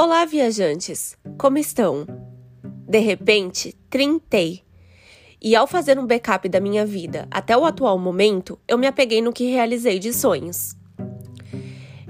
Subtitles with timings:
[0.00, 1.18] Olá, viajantes!
[1.36, 2.06] Como estão?
[2.88, 4.62] De repente, trintei.
[5.42, 9.20] E ao fazer um backup da minha vida até o atual momento, eu me apeguei
[9.20, 10.76] no que realizei de sonhos.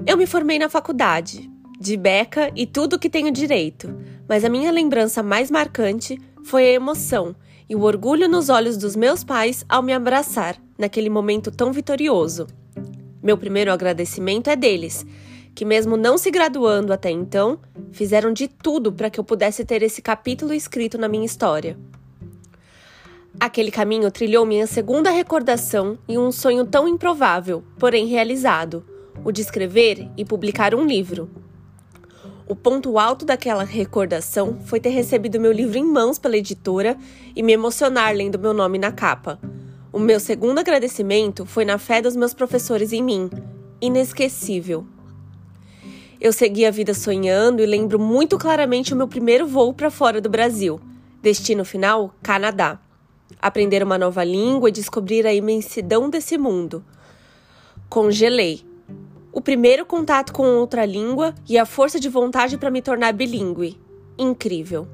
[0.06, 1.50] Eu me formei na faculdade,
[1.80, 3.88] de beca e tudo que tenho direito,
[4.28, 7.34] mas a minha lembrança mais marcante foi a emoção
[7.66, 12.48] e o orgulho nos olhos dos meus pais ao me abraçar naquele momento tão vitorioso.
[13.23, 15.06] Meu primeiro agradecimento é deles,
[15.58, 17.58] que, mesmo não se graduando até então,
[17.90, 21.76] fizeram de tudo para que eu pudesse ter esse capítulo escrito na minha história.
[23.40, 28.86] Aquele caminho trilhou minha segunda recordação e um sonho tão improvável, porém realizado:
[29.24, 31.28] o de escrever e publicar um livro.
[32.46, 36.96] O ponto alto daquela recordação foi ter recebido meu livro em mãos pela editora
[37.34, 39.40] e me emocionar lendo meu nome na capa.
[39.92, 43.28] O meu segundo agradecimento foi na fé dos meus professores em mim.
[43.80, 44.87] Inesquecível.
[46.21, 50.21] Eu segui a vida sonhando e lembro muito claramente o meu primeiro voo para fora
[50.21, 50.80] do Brasil.
[51.23, 52.80] Destino final: Canadá.
[53.41, 56.85] Aprender uma nova língua e descobrir a imensidão desse mundo.
[57.89, 58.66] Congelei.
[59.30, 63.79] O primeiro contato com outra língua e a força de vontade para me tornar bilíngue.
[64.19, 64.89] Incrível.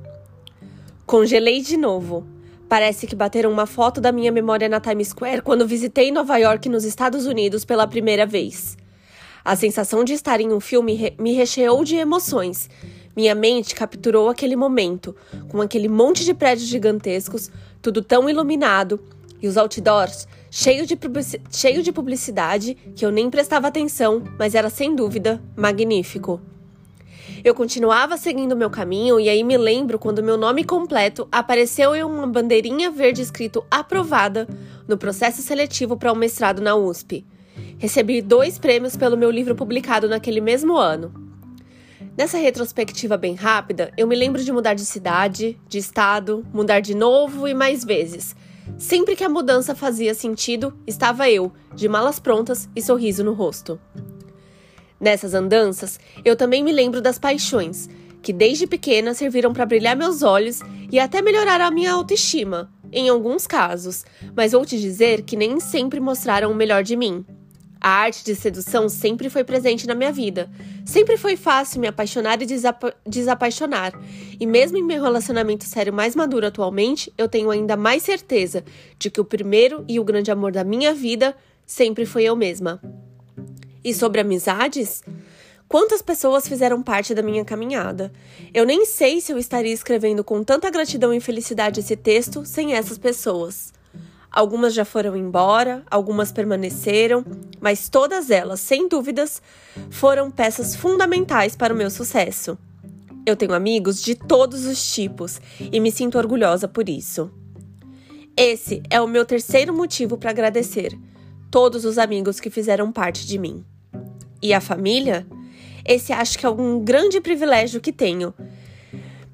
[1.07, 2.27] Congelei de novo.
[2.69, 6.69] Parece que bateram uma foto da minha memória na Times Square quando visitei Nova York
[6.69, 8.77] nos Estados Unidos pela primeira vez.
[9.45, 12.71] A sensação de estar em um filme me recheou de emoções.
[13.15, 15.15] Minha mente capturou aquele momento,
[15.49, 17.51] com aquele monte de prédios gigantescos,
[17.83, 18.99] tudo tão iluminado,
[19.43, 20.99] e os outdoors cheios de,
[21.51, 26.41] cheio de publicidade que eu nem prestava atenção, mas era sem dúvida magnífico.
[27.45, 32.03] Eu continuava seguindo meu caminho e aí me lembro quando meu nome completo apareceu em
[32.03, 34.49] uma bandeirinha verde escrito aprovada
[34.89, 37.27] no processo seletivo para o um mestrado na USP.
[37.79, 41.13] Recebi dois prêmios pelo meu livro publicado naquele mesmo ano.
[42.17, 46.95] Nessa retrospectiva bem rápida, eu me lembro de mudar de cidade, de estado, mudar de
[46.95, 48.37] novo e mais vezes.
[48.79, 53.81] Sempre que a mudança fazia sentido, estava eu, de malas prontas e sorriso no rosto.
[55.01, 57.89] Nessas andanças, eu também me lembro das paixões,
[58.23, 63.09] que desde pequena serviram para brilhar meus olhos e até melhorar a minha autoestima, em
[63.09, 64.05] alguns casos,
[64.37, 67.27] mas vou te dizer que nem sempre mostraram o melhor de mim.
[67.85, 70.51] A arte de sedução sempre foi presente na minha vida.
[70.87, 73.93] Sempre foi fácil me apaixonar e desapa desapaixonar.
[74.41, 78.65] E mesmo em meu relacionamento sério mais maduro atualmente, eu tenho ainda mais certeza
[78.99, 81.37] de que o primeiro e o grande amor da minha vida
[81.67, 82.81] sempre foi eu mesma.
[83.85, 85.03] E sobre amizades?
[85.69, 88.11] Quantas pessoas fizeram parte da minha caminhada?
[88.55, 92.73] Eu nem sei se eu estaria escrevendo com tanta gratidão e felicidade esse texto sem
[92.73, 93.75] essas pessoas.
[94.35, 97.25] Algumas já foram embora, algumas permaneceram,
[97.61, 99.41] mas todas elas, sem dúvidas,
[99.91, 102.59] foram peças fundamentais para o meu sucesso.
[103.25, 107.31] Eu tenho amigos de todos os tipos e me sinto orgulhosa por isso.
[108.37, 110.99] Esse é o meu terceiro motivo para agradecer
[111.49, 113.65] todos os amigos que fizeram parte de mim.
[114.43, 115.25] E a família?
[115.87, 118.35] Esse acho que é um grande privilégio que tenho.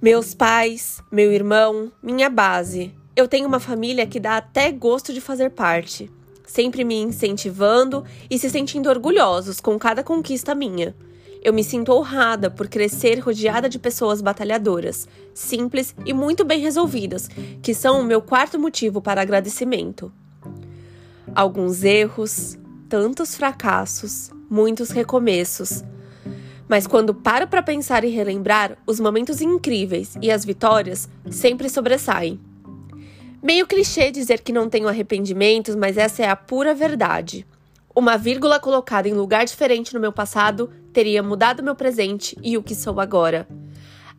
[0.03, 5.21] Meus pais, meu irmão, minha base, eu tenho uma família que dá até gosto de
[5.21, 6.11] fazer parte,
[6.47, 10.95] sempre me incentivando e se sentindo orgulhosos com cada conquista minha.
[11.43, 17.29] Eu me sinto honrada por crescer rodeada de pessoas batalhadoras, simples e muito bem resolvidas,
[17.63, 20.13] que são o meu quarto motivo para agradecimento.
[21.35, 22.59] Alguns erros,
[22.89, 25.83] tantos fracassos, muitos recomeços.
[26.69, 32.41] Mas quando paro para pensar e relembrar, os momentos incríveis e as vitórias sempre sobressaem.
[33.43, 37.47] Meio clichê dizer que não tenho arrependimentos, mas essa é a pura verdade.
[37.95, 42.63] Uma vírgula colocada em lugar diferente no meu passado teria mudado meu presente e o
[42.63, 43.49] que sou agora.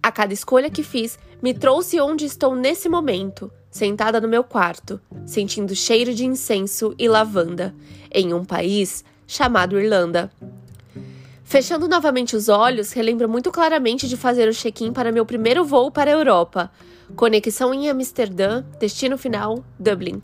[0.02, 5.00] A cada escolha que fiz me trouxe onde estou nesse momento, sentada no meu quarto,
[5.24, 7.76] sentindo cheiro de incenso e lavanda,
[8.12, 10.32] em um país chamado Irlanda.
[11.44, 15.92] Fechando novamente os olhos, relembro muito claramente de fazer o check-in para meu primeiro voo
[15.92, 16.72] para a Europa.
[17.16, 20.22] Conexão em Amsterdã, destino final, Dublin.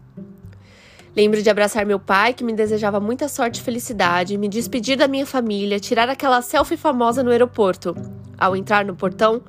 [1.15, 5.07] Lembro de abraçar meu pai, que me desejava muita sorte e felicidade, me despedir da
[5.07, 7.95] minha família, tirar aquela selfie famosa no aeroporto.
[8.37, 9.41] Ao entrar no portão,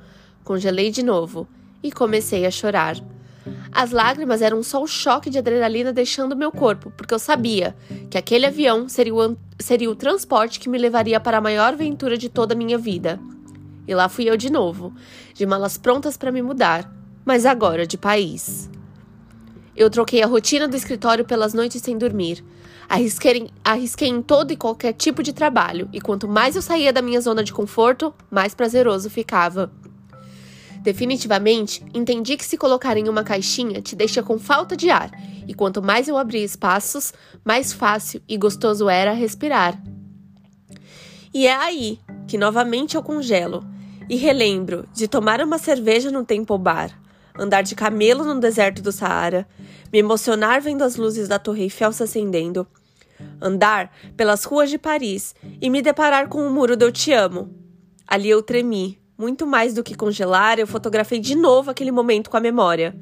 [0.43, 1.47] congelei de novo
[1.81, 2.97] e comecei a chorar.
[3.71, 7.75] As lágrimas eram só o choque de adrenalina deixando meu corpo, porque eu sabia
[8.09, 12.17] que aquele avião seria o, seria o transporte que me levaria para a maior aventura
[12.17, 13.19] de toda a minha vida.
[13.87, 14.93] E lá fui eu de novo,
[15.33, 16.98] de malas prontas para me mudar,
[17.29, 18.67] mas agora de país.
[19.75, 22.43] eu troquei a rotina do escritório pelas noites sem dormir.
[22.89, 27.03] Arrisquei, arrisquei em todo e qualquer tipo de trabalho, e quanto mais eu saía da
[27.03, 29.71] minha zona de conforto, mais prazeroso ficava.
[30.81, 35.11] Definitivamente, entendi que se colocar em uma caixinha te deixa com falta de ar,
[35.47, 37.13] e quanto mais eu abria espaços,
[37.45, 39.79] mais fácil e gostoso era respirar.
[41.31, 43.63] E é aí que novamente eu congelo
[44.09, 46.99] e relembro de tomar uma cerveja no Temple Bar,
[47.39, 49.47] andar de camelo no deserto do Saara,
[49.91, 52.67] me emocionar vendo as luzes da Torre Eiffel se acendendo,
[53.41, 57.49] andar pelas ruas de Paris e me deparar com o muro do Eu Te Amo.
[58.05, 58.99] Ali eu tremi.
[59.17, 62.95] Muito mais do que congelar, eu fotografei de novo aquele momento com a memória.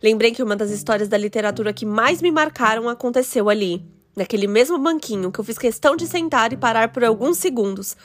[0.00, 3.84] Lembrei que uma das histórias da literatura que mais me marcaram aconteceu ali,
[4.14, 7.96] naquele mesmo banquinho que eu fiz questão de sentar e parar por alguns segundos,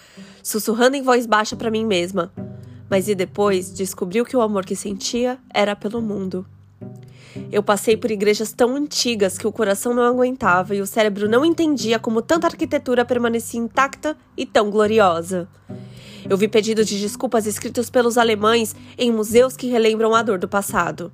[0.41, 2.33] sussurrando em voz baixa para mim mesma.
[2.89, 6.45] Mas e depois descobriu que o amor que sentia era pelo mundo.
[7.51, 11.43] Eu passei por igrejas tão antigas que o coração não aguentava e o cérebro não
[11.43, 15.47] entendia como tanta arquitetura permanecia intacta e tão gloriosa.
[16.29, 20.47] Eu vi pedidos de desculpas escritos pelos alemães em museus que relembram a dor do
[20.47, 21.11] passado.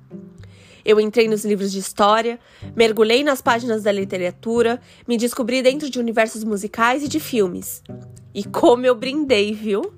[0.84, 2.38] Eu entrei nos livros de história,
[2.74, 7.82] mergulhei nas páginas da literatura, me descobri dentro de universos musicais e de filmes.
[8.34, 9.92] E como eu brindei, viu?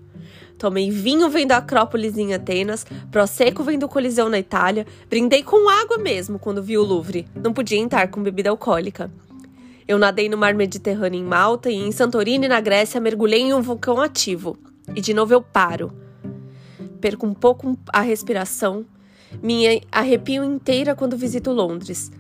[0.59, 5.69] Tomei vinho vendo a Acrópolis em Atenas, Prosecco vendo o Coliseu na Itália, brindei com
[5.69, 7.27] água mesmo quando vi o Louvre.
[7.35, 9.11] Não podia entrar com bebida alcoólica.
[9.87, 13.61] Eu nadei no mar Mediterrâneo em Malta e em Santorini, na Grécia, mergulhei em um
[13.61, 14.57] vulcão ativo.
[14.95, 15.93] E de novo eu paro.
[17.01, 18.87] Perco um pouco a respiração,
[19.43, 22.11] me arrepio inteira quando visito Londres.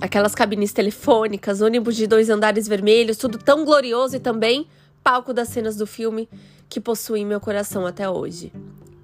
[0.00, 4.66] Aquelas cabines telefônicas, ônibus de dois andares vermelhos, tudo tão glorioso e também
[5.02, 6.28] palco das cenas do filme
[6.70, 8.52] que possuem meu coração até hoje.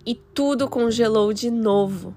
[0.06, 2.14] E tudo congelou de novo.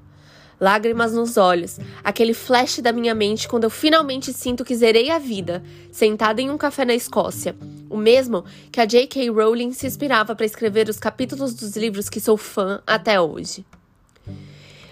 [0.61, 5.17] Lágrimas nos olhos, aquele flash da minha mente quando eu finalmente sinto que zerei a
[5.17, 7.55] vida, sentada em um café na Escócia,
[7.89, 9.29] o mesmo que a J.K.
[9.29, 13.65] Rowling se inspirava para escrever os capítulos dos livros que sou fã até hoje.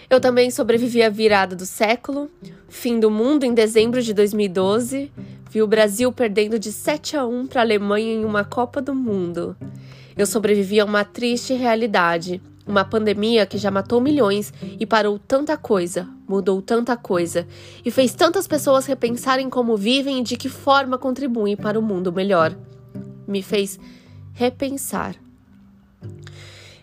[0.09, 2.31] Eu também sobrevivi à virada do século,
[2.69, 5.11] fim do mundo em dezembro de 2012,
[5.51, 8.95] vi o Brasil perdendo de 7 a 1 para a Alemanha em uma Copa do
[8.95, 9.53] Mundo.
[10.17, 15.55] Eu sobrevivi a uma triste realidade, uma pandemia que já matou milhões e parou tanta
[15.55, 17.47] coisa, mudou tanta coisa
[17.85, 21.85] e fez tantas pessoas repensarem como vivem e de que forma contribuem para o um
[21.85, 22.57] mundo melhor.
[23.27, 23.79] Me fez
[24.33, 25.15] repensar.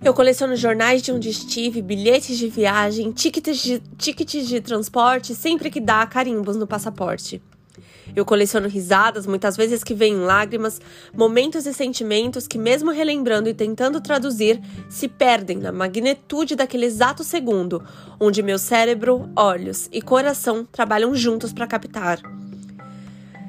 [0.03, 5.71] Eu coleciono jornais de onde estive, bilhetes de viagem, tickets de, tickets de transporte, sempre
[5.71, 7.43] que dá carimbos no passaporte.
[8.15, 10.81] Eu coleciono risadas, muitas vezes que vêm lágrimas,
[11.13, 17.25] momentos e sentimentos que, mesmo relembrando e tentando traduzir, se perdem na magnitude daquele exato
[17.25, 17.83] segundo,
[18.21, 22.21] onde meu cérebro, olhos e coração trabalham juntos para captar.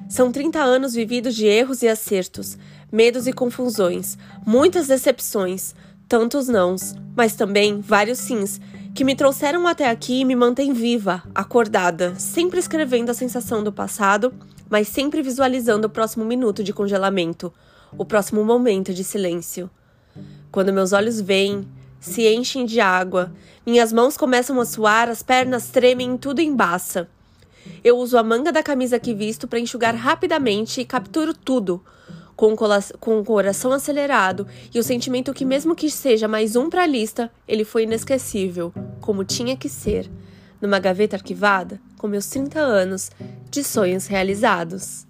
[0.09, 2.57] São 30 anos vividos de erros e acertos,
[2.91, 5.75] medos e confusões, muitas decepções,
[6.07, 8.59] tantos nãos, mas também vários sims
[8.94, 13.73] que me trouxeram até aqui e me mantêm viva, acordada, sempre escrevendo a sensação do
[13.73, 14.33] passado,
[14.69, 17.53] mas sempre visualizando o próximo minuto de congelamento,
[17.97, 19.69] o próximo momento de silêncio.
[20.51, 21.67] Quando meus olhos veem,
[22.00, 23.31] se enchem de água,
[23.65, 27.07] minhas mãos começam a suar, as pernas tremem, tudo embaça.
[27.83, 31.83] Eu uso a manga da camisa que visto para enxugar rapidamente e capturo tudo,
[32.36, 36.88] com o, coração acelerado e o sentimento que, mesmo que seja mais um para a
[36.88, 40.10] lista, ele foi inesquecível, como tinha que ser,
[40.62, 43.09] numa gaveta arquivada, com meus 30 anos
[43.50, 45.07] de sonhos realizados.